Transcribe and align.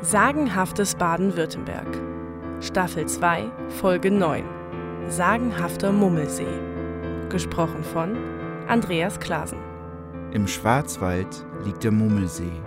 Sagenhaftes 0.00 0.94
Baden-Württemberg. 0.94 1.88
Staffel 2.62 3.06
2, 3.06 3.50
Folge 3.68 4.12
9. 4.12 4.44
Sagenhafter 5.08 5.90
Mummelsee. 5.90 6.46
Gesprochen 7.30 7.82
von 7.82 8.16
Andreas 8.68 9.18
Klasen. 9.18 9.58
Im 10.32 10.46
Schwarzwald 10.46 11.44
liegt 11.64 11.82
der 11.82 11.90
Mummelsee. 11.90 12.62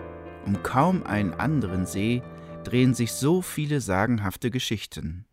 Um 0.46 0.62
kaum 0.62 1.04
einen 1.04 1.34
anderen 1.34 1.86
See 1.86 2.22
drehen 2.66 2.94
sich 2.94 3.14
so 3.14 3.42
viele 3.42 3.80
sagenhafte 3.80 4.52
Geschichten. 4.52 5.26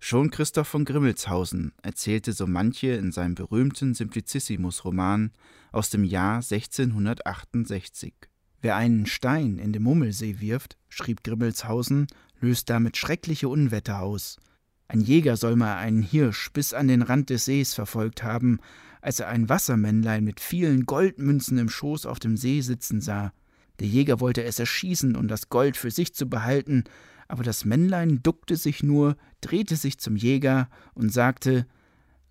Schon 0.00 0.30
Christoph 0.30 0.68
von 0.68 0.86
Grimmelshausen 0.86 1.74
erzählte 1.82 2.32
so 2.32 2.46
manche 2.46 2.92
in 2.92 3.12
seinem 3.12 3.34
berühmten 3.34 3.92
Simplicissimus-Roman 3.92 5.32
aus 5.70 5.90
dem 5.90 6.04
Jahr 6.04 6.36
1668. 6.36 8.31
Wer 8.62 8.76
einen 8.76 9.06
Stein 9.06 9.58
in 9.58 9.72
den 9.72 9.82
Mummelsee 9.82 10.38
wirft, 10.38 10.78
schrieb 10.88 11.24
Grimmelshausen, 11.24 12.06
löst 12.40 12.70
damit 12.70 12.96
schreckliche 12.96 13.48
Unwetter 13.48 14.00
aus. 14.00 14.38
Ein 14.86 15.00
Jäger 15.00 15.36
soll 15.36 15.56
mal 15.56 15.78
einen 15.78 16.02
Hirsch 16.02 16.52
bis 16.52 16.72
an 16.72 16.86
den 16.86 17.02
Rand 17.02 17.28
des 17.30 17.44
Sees 17.44 17.74
verfolgt 17.74 18.22
haben, 18.22 18.60
als 19.00 19.18
er 19.18 19.28
ein 19.28 19.48
Wassermännlein 19.48 20.22
mit 20.22 20.38
vielen 20.38 20.86
Goldmünzen 20.86 21.58
im 21.58 21.68
Schoß 21.68 22.06
auf 22.06 22.20
dem 22.20 22.36
See 22.36 22.60
sitzen 22.60 23.00
sah. 23.00 23.32
Der 23.80 23.88
Jäger 23.88 24.20
wollte 24.20 24.44
es 24.44 24.60
erschießen, 24.60 25.16
um 25.16 25.26
das 25.26 25.48
Gold 25.48 25.76
für 25.76 25.90
sich 25.90 26.14
zu 26.14 26.28
behalten, 26.28 26.84
aber 27.26 27.42
das 27.42 27.64
Männlein 27.64 28.22
duckte 28.22 28.54
sich 28.56 28.84
nur, 28.84 29.16
drehte 29.40 29.74
sich 29.74 29.98
zum 29.98 30.14
Jäger 30.14 30.68
und 30.94 31.12
sagte 31.12 31.66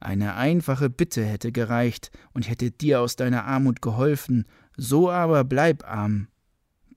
Eine 0.01 0.33
einfache 0.33 0.89
Bitte 0.89 1.23
hätte 1.23 1.51
gereicht 1.51 2.09
und 2.33 2.49
hätte 2.49 2.71
dir 2.71 3.01
aus 3.01 3.15
deiner 3.15 3.45
Armut 3.45 3.83
geholfen, 3.83 4.45
so 4.75 5.11
aber 5.11 5.43
bleib 5.43 5.87
arm. 5.87 6.27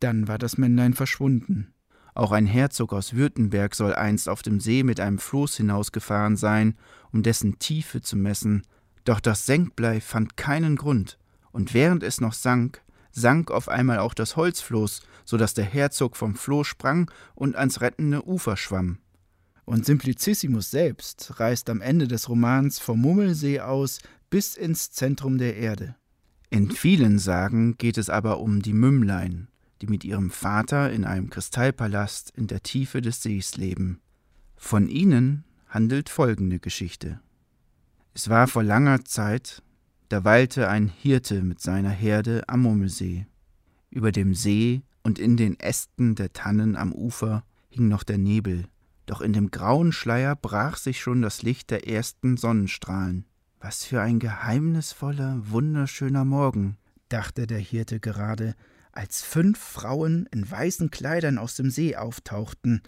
Dann 0.01 0.27
war 0.27 0.39
das 0.39 0.57
Männlein 0.57 0.95
verschwunden. 0.95 1.75
Auch 2.15 2.33
ein 2.33 2.47
Herzog 2.47 2.95
aus 2.95 3.13
Württemberg 3.13 3.75
soll 3.75 3.95
einst 3.95 4.27
auf 4.29 4.41
dem 4.41 4.59
See 4.59 4.83
mit 4.83 5.01
einem 5.01 5.19
Floß 5.19 5.59
hinausgefahren 5.59 6.37
sein, 6.37 6.79
um 7.13 7.23
dessen 7.23 7.59
Tiefe 7.59 8.01
zu 8.01 8.17
messen, 8.17 8.63
doch 9.05 9.21
das 9.21 9.45
Senkblei 9.45 10.01
fand 10.01 10.39
keinen 10.39 10.77
Grund, 10.77 11.19
und 11.53 11.75
während 11.75 12.03
es 12.03 12.23
noch 12.23 12.33
sank, 12.33 12.83
sank 13.11 13.51
auf 13.51 13.69
einmal 13.69 13.99
auch 13.99 14.15
das 14.15 14.37
Holzfloß, 14.37 15.03
so 15.27 15.37
dass 15.37 15.53
der 15.53 15.67
Herzog 15.67 16.17
vom 16.17 16.37
Floß 16.37 16.67
sprang 16.67 17.11
und 17.35 17.55
ans 17.55 17.83
rettende 17.83 18.27
Ufer 18.27 18.57
schwamm. 18.57 18.99
Und 19.65 19.87
Simplicissimus 19.87 20.71
selbst 20.71 21.41
reist 21.41 21.71
am 21.71 21.81
Ende 21.81 22.07
des 22.07 22.29
Romans 22.29 22.79
vom 22.79 23.01
Mummelsee 23.01 23.61
aus 23.61 24.01
bis 24.29 24.57
ins 24.57 24.91
Zentrum 24.91 25.39
der 25.39 25.57
Erde. 25.57 25.97
In 26.51 26.71
vielen 26.71 27.19
Sagen 27.19 27.77
geht 27.79 27.99
es 27.99 28.11
aber 28.11 28.41
um 28.41 28.63
die 28.63 28.75
Mümmlein, 28.75 29.49
die 29.81 29.87
mit 29.87 30.05
ihrem 30.05 30.31
Vater 30.31 30.93
in 30.93 31.05
einem 31.05 31.31
Kristallpalast 31.31 32.31
in 32.37 32.47
der 32.47 32.63
Tiefe 32.63 33.01
des 33.01 33.23
Sees 33.23 33.57
leben. 33.57 34.01
Von 34.57 34.89
ihnen 34.89 35.45
handelt 35.69 36.09
folgende 36.09 36.61
Geschichte. 36.61 37.21
Es 38.13 38.29
war 38.29 38.47
vor 38.47 38.63
langer 38.63 39.05
Zeit, 39.05 39.63
da 40.09 40.25
weilte 40.25 40.69
ein 40.69 40.89
Hirte 40.89 41.43
mit 41.43 41.61
seiner 41.61 41.91
Herde 41.91 42.45
am 42.49 42.63
Mummelsee. 42.63 43.27
Über 43.91 44.13
dem 44.13 44.35
See 44.35 44.83
und 45.03 45.19
in 45.19 45.37
den 45.37 45.59
Ästen 45.59 46.15
der 46.15 46.33
Tannen 46.33 46.77
am 46.77 46.93
Ufer 46.93 47.45
hing 47.69 47.89
noch 47.89 48.05
der 48.05 48.19
Nebel, 48.19 48.67
doch 49.07 49.21
in 49.21 49.33
dem 49.33 49.51
grauen 49.51 49.93
Schleier 49.93 50.37
brach 50.37 50.77
sich 50.77 51.01
schon 51.01 51.23
das 51.23 51.43
Licht 51.43 51.71
der 51.71 51.89
ersten 51.89 52.37
Sonnenstrahlen. 52.37 53.27
Was 53.61 53.85
für 53.85 54.01
ein 54.01 54.19
geheimnisvoller, 54.19 55.41
wunderschöner 55.51 56.25
Morgen, 56.25 56.77
dachte 57.09 57.47
der 57.47 57.59
Hirte 57.59 58.01
gerade, 58.01 58.55
als 58.93 59.23
fünf 59.23 59.59
Frauen 59.59 60.29
in 60.33 60.49
weißen 60.51 60.91
Kleidern 60.91 61.39
aus 61.39 61.55
dem 61.57 61.71
See 61.71 61.97
auftauchten. 61.97 62.83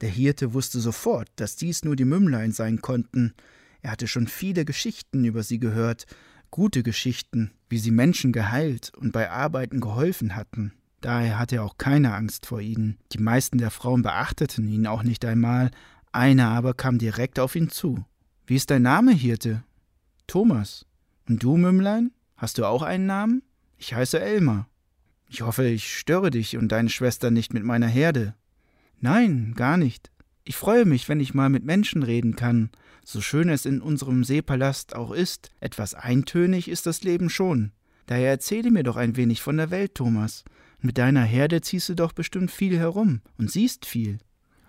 Der 0.00 0.08
Hirte 0.08 0.52
wusste 0.52 0.80
sofort, 0.80 1.28
dass 1.36 1.56
dies 1.56 1.84
nur 1.84 1.96
die 1.96 2.04
Mümmlein 2.04 2.52
sein 2.52 2.80
konnten. 2.80 3.34
Er 3.82 3.92
hatte 3.92 4.08
schon 4.08 4.26
viele 4.26 4.64
Geschichten 4.64 5.24
über 5.24 5.42
sie 5.42 5.58
gehört, 5.58 6.06
gute 6.50 6.82
Geschichten, 6.82 7.52
wie 7.68 7.78
sie 7.78 7.90
Menschen 7.90 8.32
geheilt 8.32 8.92
und 8.96 9.12
bei 9.12 9.30
Arbeiten 9.30 9.80
geholfen 9.80 10.36
hatten. 10.36 10.72
Daher 11.04 11.38
hatte 11.38 11.56
er 11.56 11.64
auch 11.64 11.76
keine 11.76 12.14
Angst 12.14 12.46
vor 12.46 12.62
ihnen. 12.62 12.96
Die 13.12 13.18
meisten 13.18 13.58
der 13.58 13.70
Frauen 13.70 14.00
beachteten 14.00 14.66
ihn 14.66 14.86
auch 14.86 15.02
nicht 15.02 15.22
einmal, 15.26 15.70
eine 16.12 16.46
aber 16.46 16.72
kam 16.72 16.96
direkt 16.96 17.38
auf 17.38 17.56
ihn 17.56 17.68
zu. 17.68 18.06
Wie 18.46 18.56
ist 18.56 18.70
dein 18.70 18.80
Name, 18.80 19.12
Hirte? 19.12 19.64
Thomas. 20.26 20.86
Und 21.28 21.42
du, 21.42 21.58
Mümmlein? 21.58 22.10
Hast 22.38 22.56
du 22.56 22.64
auch 22.64 22.80
einen 22.80 23.04
Namen? 23.04 23.42
Ich 23.76 23.92
heiße 23.92 24.18
Elmar. 24.18 24.66
Ich 25.28 25.42
hoffe, 25.42 25.66
ich 25.66 25.94
störe 25.94 26.30
dich 26.30 26.56
und 26.56 26.72
deine 26.72 26.88
Schwester 26.88 27.30
nicht 27.30 27.52
mit 27.52 27.64
meiner 27.64 27.88
Herde. 27.88 28.34
Nein, 28.98 29.52
gar 29.56 29.76
nicht. 29.76 30.10
Ich 30.42 30.56
freue 30.56 30.86
mich, 30.86 31.10
wenn 31.10 31.20
ich 31.20 31.34
mal 31.34 31.50
mit 31.50 31.66
Menschen 31.66 32.02
reden 32.02 32.34
kann. 32.34 32.70
So 33.04 33.20
schön 33.20 33.50
es 33.50 33.66
in 33.66 33.82
unserem 33.82 34.24
Seepalast 34.24 34.96
auch 34.96 35.12
ist, 35.12 35.50
etwas 35.60 35.92
eintönig 35.92 36.66
ist 36.66 36.86
das 36.86 37.02
Leben 37.02 37.28
schon. 37.28 37.72
Daher 38.06 38.30
erzähle 38.30 38.70
mir 38.70 38.84
doch 38.84 38.96
ein 38.96 39.16
wenig 39.16 39.42
von 39.42 39.58
der 39.58 39.70
Welt, 39.70 39.96
Thomas. 39.96 40.44
Mit 40.84 40.98
deiner 40.98 41.22
Herde 41.22 41.62
ziehst 41.62 41.88
du 41.88 41.94
doch 41.94 42.12
bestimmt 42.12 42.50
viel 42.50 42.76
herum 42.76 43.22
und 43.38 43.50
siehst 43.50 43.86
viel. 43.86 44.18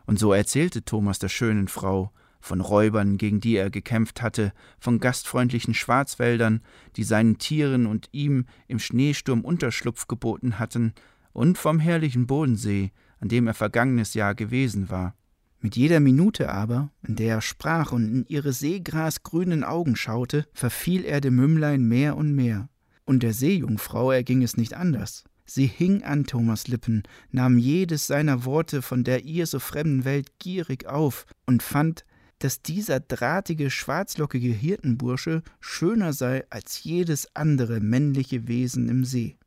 Und 0.06 0.18
so 0.18 0.31
erzählte 0.31 0.86
Thomas 0.86 1.20
der 1.20 1.28
schönen 1.28 1.68
Frau, 1.68 2.09
von 2.40 2.62
Räubern, 2.62 3.18
gegen 3.18 3.42
die 3.42 3.58
er 3.58 3.70
gekämpft 3.70 4.22
hatte, 4.22 4.53
von 4.80 5.02
gastfreundlichen 5.02 5.74
Schwarzwäldern, 5.74 6.62
die 6.96 7.03
seinen 7.03 7.38
Tieren 7.38 7.86
und 7.86 8.08
ihm 8.14 8.46
im 8.70 8.80
Schneesturm 8.80 9.42
Unterschlupf 9.42 10.08
geboten 10.08 10.58
hatten, 10.58 10.94
und 11.34 11.58
vom 11.58 11.81
herrlichen 11.81 12.28
Bodensee, 12.28 12.94
an 13.20 13.28
dem 13.28 13.47
er 13.47 13.53
vergangenes 13.53 14.14
Jahr 14.14 14.36
gewesen 14.36 14.90
war. 14.90 15.18
Mit 15.59 15.76
jeder 15.76 16.00
Minute 16.00 16.50
aber, 16.50 16.94
in 17.06 17.18
der 17.18 17.36
er 17.36 17.42
sprach 17.42 17.92
und 17.92 18.06
in 18.06 18.26
ihre 18.30 18.53
seegrasgrünen 18.53 19.66
Augen 19.66 19.97
schaute, 19.97 20.46
verfiel 20.53 21.03
er 21.03 21.20
dem 21.20 21.36
Mümmlein 21.36 21.84
mehr 21.84 22.16
und 22.16 22.34
mehr. 22.34 22.70
Und 23.03 23.22
der 23.22 23.34
Seejungfrau 23.34 24.12
erging 24.12 24.44
es 24.44 24.56
nicht 24.56 24.76
anders. 24.76 25.26
Sie 25.45 25.67
hing 25.67 26.03
an 26.03 26.25
Thomas 26.25 26.67
Lippen, 26.67 27.03
nahm 27.31 27.57
jedes 27.57 28.07
seiner 28.07 28.45
Worte 28.45 28.81
von 28.81 29.03
der 29.03 29.25
ihr 29.25 29.45
so 29.45 29.59
fremden 29.59 30.03
Welt 30.03 30.39
gierig 30.39 30.88
auf 30.88 31.25
und 31.45 31.61
fand, 31.61 32.03
dass 32.39 32.61
dieser 32.61 33.00
drahtige, 33.00 33.69
schwarzlockige 33.69 34.51
Hirtenbursche 34.51 35.44
schöner 35.59 36.13
sei 36.13 36.44
als 36.50 36.84
jedes 36.84 37.35
andere 37.35 37.79
männliche 37.79 38.47
Wesen 38.47 38.89
im 38.89 39.05
See. 39.05 39.38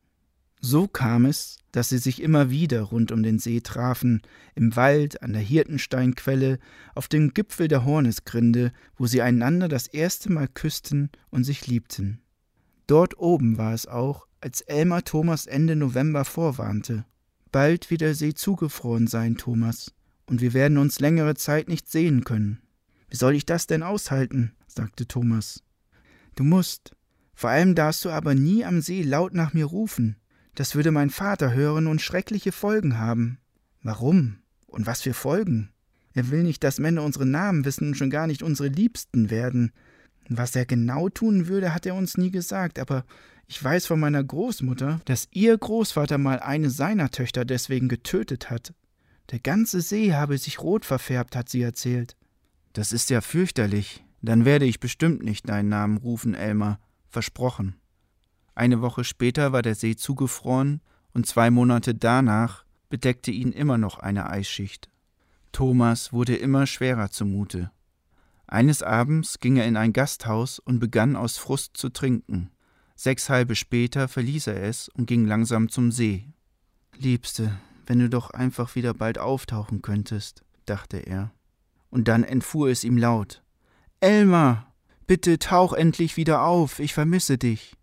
So 0.61 0.89
kam 0.89 1.25
es, 1.25 1.59
dass 1.71 1.91
sie 1.91 1.99
sich 1.99 2.21
immer 2.21 2.51
wieder 2.51 2.83
rund 2.83 3.13
um 3.13 3.23
den 3.23 3.39
See 3.39 3.61
trafen, 3.61 4.23
im 4.55 4.75
Wald, 4.75 5.23
an 5.23 5.33
der 5.33 5.43
Hirtensteinquelle, 5.43 6.59
auf 6.95 7.09
dem 7.09 7.35
Gipfel 7.35 7.69
der 7.69 7.85
Hornesgrinde, 7.85 8.73
wo 8.97 9.07
sie 9.07 9.23
einander 9.23 9.69
das 9.69 9.87
erste 9.87 10.33
Mal 10.33 10.49
küssten 10.49 11.11
und 11.31 11.45
sich 11.45 11.67
liebten. 11.67 12.21
Dort 12.87 13.19
oben 13.19 13.59
war 13.59 13.75
es 13.75 13.87
auch, 13.87 14.28
als 14.41 14.61
Elmar 14.63 15.05
Thomas 15.05 15.47
Ende 15.47 15.77
November 15.77 16.25
vorwarnte. 16.25 17.05
Bald 17.51 17.91
wird 17.91 18.03
der 18.03 18.15
See 18.15 18.35
zugefroren 18.35 19.07
sein, 19.07 19.37
Thomas, 19.37 19.93
und 20.27 20.41
wir 20.41 20.53
werden 20.53 20.79
uns 20.79 21.01
längere 21.01 21.35
Zeit 21.35 21.69
nicht 21.69 21.91
sehen 21.91 22.25
können. 22.25 22.61
Wie 23.09 23.17
soll 23.17 23.35
ich 23.35 23.47
das 23.47 23.67
denn 23.67 23.83
aushalten? 23.83 24.53
sagte 24.67 25.09
Thomas. 25.09 25.63
Du 26.35 26.45
musst. 26.45 26.95
Vor 27.35 27.51
allem 27.51 27.75
darfst 27.75 28.05
du 28.05 28.11
aber 28.11 28.35
nie 28.35 28.65
am 28.65 28.81
See 28.81 29.03
laut 29.03 29.33
nach 29.33 29.55
mir 29.55 29.65
rufen. 29.65 30.17
Das 30.55 30.75
würde 30.75 30.91
mein 30.91 31.11
Vater 31.11 31.53
hören 31.53 31.87
und 31.87 32.03
schreckliche 32.03 32.53
Folgen 32.53 32.99
haben. 32.99 33.39
Warum? 33.83 34.39
Und 34.67 34.87
was 34.87 35.03
für 35.03 35.15
Folgen? 35.15 35.71
Er 36.15 36.31
will 36.31 36.43
nicht, 36.43 36.65
dass 36.65 36.81
Männer 36.81 37.05
unsere 37.05 37.27
Namen 37.27 37.65
wissen 37.65 37.89
und 37.89 37.95
schon 37.95 38.11
gar 38.11 38.27
nicht 38.27 38.43
unsere 38.43 38.69
Liebsten 38.69 39.31
werden. 39.31 39.73
Was 40.29 40.55
er 40.55 40.67
genau 40.67 41.09
tun 41.09 41.49
würde, 41.49 41.75
hat 41.75 41.87
er 41.87 41.95
uns 41.95 42.19
nie 42.19 42.31
gesagt, 42.31 42.79
aber 42.79 43.05
ich 43.47 43.63
weiß 43.63 43.87
von 43.87 43.99
meiner 43.99 44.23
Großmutter, 44.23 45.01
dass 45.07 45.29
ihr 45.33 45.57
Großvater 45.57 46.19
mal 46.19 46.39
eine 46.41 46.69
seiner 46.69 47.11
Töchter 47.11 47.47
deswegen 47.47 47.89
getötet 47.89 48.51
hat. 48.51 48.75
Der 49.31 49.39
ganze 49.39 49.81
See 49.81 50.13
habe 50.13 50.37
sich 50.37 50.61
rot 50.61 50.85
verfärbt, 50.85 51.35
hat 51.35 51.49
sie 51.49 51.63
erzählt. 51.63 52.17
Das 52.75 52.93
ist 52.93 53.09
ja 53.09 53.23
fürchterlich. 53.23 54.05
Dann 54.21 54.45
werde 54.45 54.67
ich 54.67 54.81
bestimmt 54.81 55.23
nicht 55.23 55.49
deinen 55.49 55.69
Namen 55.71 55.97
rufen, 55.97 56.35
Elmar. 56.35 56.79
Versprochen. 57.09 57.77
Eine 58.55 58.83
Woche 58.83 59.05
später 59.05 59.53
war 59.53 59.63
der 59.63 59.75
See 59.75 59.97
zugefroren 59.97 60.83
und 61.15 61.27
zwei 61.27 61.51
Monate 61.51 61.95
danach 61.95 62.65
bedeckte 62.91 63.31
ihn 63.31 63.53
immer 63.53 63.79
noch 63.79 63.99
eine 63.99 64.29
Eisschicht. 64.29 64.91
Thomas 65.53 66.13
wurde 66.13 66.37
immer 66.37 66.67
schwerer 66.67 67.11
zumute. 67.11 67.71
Eines 68.49 68.83
Abends 68.83 69.39
ging 69.39 69.57
er 69.57 69.67
in 69.67 69.77
ein 69.77 69.93
Gasthaus 69.93 70.59
und 70.59 70.81
begann 70.81 71.17
aus 71.17 71.37
Frust 71.37 71.77
zu 71.77 71.91
trinken. 71.91 72.51
Sechs 72.97 73.29
halbe 73.29 73.55
später 73.55 74.09
verließ 74.09 74.49
er 74.49 74.63
es 74.63 74.89
und 74.89 75.07
ging 75.07 75.27
langsam 75.27 75.69
zum 75.69 75.93
See. 75.93 76.27
Liebste, 76.97 77.57
wenn 77.87 77.99
du 77.99 78.09
doch 78.09 78.31
einfach 78.31 78.75
wieder 78.75 78.95
bald 78.95 79.19
auftauchen 79.19 79.83
könntest, 79.83 80.43
dachte 80.67 80.97
er 80.97 81.31
und 81.91 82.09
dann 82.09 82.25
entfuhr 82.25 82.69
es 82.69 82.85
ihm 82.85 82.97
laut. 82.97 83.43
Elmar, 84.01 84.73
bitte 85.07 85.39
tauch 85.39 85.73
endlich 85.73 86.17
wieder 86.17 86.43
auf, 86.43 86.79
ich 86.79 86.95
vermisse 86.95 87.39
dich. 87.39 87.75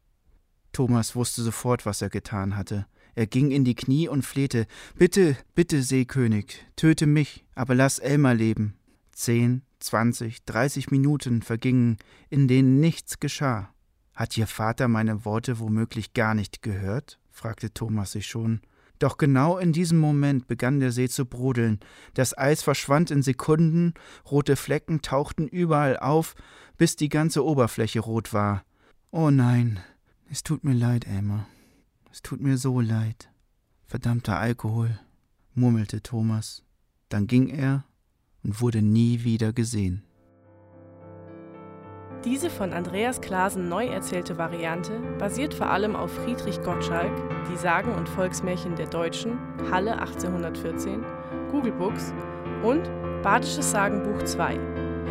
Thomas 0.72 1.16
wusste 1.16 1.42
sofort, 1.44 1.86
was 1.86 2.02
er 2.02 2.10
getan 2.10 2.56
hatte. 2.56 2.86
Er 3.16 3.28
ging 3.28 3.52
in 3.52 3.64
die 3.64 3.76
Knie 3.76 4.08
und 4.10 4.24
flehte: 4.24 4.68
Bitte, 4.96 5.38
bitte, 5.54 5.82
Seekönig, 5.82 6.66
töte 6.76 7.08
mich, 7.08 7.46
aber 7.56 7.76
lass 7.76 8.00
Elmar 8.00 8.34
leben. 8.34 8.76
Zehn, 9.14 9.62
zwanzig, 9.80 10.44
dreißig 10.46 10.92
Minuten 10.92 11.42
vergingen, 11.42 11.98
in 12.30 12.48
denen 12.48 12.80
nichts 12.80 13.20
geschah. 13.20 13.70
Hat 14.14 14.38
Ihr 14.38 14.48
Vater 14.48 14.88
meine 14.88 15.26
Worte 15.26 15.60
womöglich 15.60 16.14
gar 16.14 16.34
nicht 16.34 16.62
gehört? 16.62 17.20
fragte 17.32 17.74
Thomas 17.74 18.14
sich 18.14 18.28
schon. 18.28 18.62
Doch 19.00 19.18
genau 19.18 19.58
in 19.58 19.74
diesem 19.74 19.98
Moment 20.00 20.48
begann 20.48 20.80
der 20.80 20.92
See 20.92 21.10
zu 21.10 21.26
brodeln. 21.26 21.80
Das 22.14 22.38
Eis 22.38 22.64
verschwand 22.64 23.12
in 23.12 23.22
Sekunden, 23.22 23.94
rote 24.30 24.56
Flecken 24.56 25.02
tauchten 25.02 25.48
überall 25.48 25.98
auf, 25.98 26.36
bis 26.78 26.96
die 26.96 27.10
ganze 27.10 27.44
Oberfläche 27.44 28.00
rot 28.00 28.32
war. 28.34 28.64
Oh 29.12 29.30
nein, 29.32 29.80
es 30.30 30.44
tut 30.44 30.64
mir 30.64 30.74
leid, 30.74 31.08
Elmer. 31.08 31.46
Es 32.12 32.22
tut 32.22 32.40
mir 32.40 32.58
so 32.58 32.80
leid. 32.80 33.30
Verdammter 33.86 34.40
Alkohol, 34.40 34.98
murmelte 35.54 36.02
Thomas. 36.02 36.64
Dann 37.10 37.28
ging 37.28 37.50
er 37.50 37.84
und 38.46 38.62
wurde 38.62 38.82
nie 38.82 39.24
wieder 39.24 39.52
gesehen. 39.52 40.04
Diese 42.24 42.50
von 42.50 42.74
Andreas 42.74 43.22
Klasen 43.22 43.70
neu 43.70 43.86
erzählte 43.86 44.38
Variante 44.38 45.00
basiert 45.20 45.54
vor 45.54 45.70
allem 45.70 45.96
auf 45.96 46.12
Friedrich 46.12 46.62
Gottschalk, 46.64 47.12
Die 47.52 47.58
Sagen 47.58 47.92
und 47.94 48.10
Volksmärchen 48.10 48.76
der 48.76 48.88
Deutschen, 48.88 49.38
Halle 49.70 50.00
1814, 50.00 51.04
Google 51.52 51.74
Books 51.74 52.14
und 52.64 52.90
Badisches 53.22 53.70
Sagenbuch 53.70 54.24
2, 54.24 54.58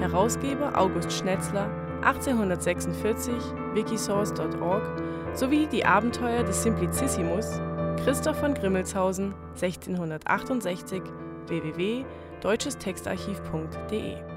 Herausgeber 0.00 0.76
August 0.76 1.12
Schnetzler, 1.12 1.70
1846, 2.02 3.34
wikisource.org, 3.74 4.82
sowie 5.34 5.66
Die 5.66 5.84
Abenteuer 5.84 6.42
des 6.42 6.62
Simplicissimus, 6.62 7.60
Christoph 8.04 8.38
von 8.38 8.54
Grimmelshausen, 8.54 9.34
1668, 9.54 11.02
www.deutschestextarchiv.de 12.40 14.33